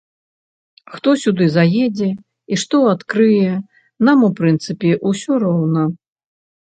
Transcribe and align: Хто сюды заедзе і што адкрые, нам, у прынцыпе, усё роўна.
Хто 0.93 1.09
сюды 1.23 1.45
заедзе 1.57 2.07
і 2.55 2.57
што 2.61 2.77
адкрые, 2.93 3.51
нам, 4.09 4.23
у 4.29 4.31
прынцыпе, 4.39 4.95
усё 5.11 5.37
роўна. 5.45 5.83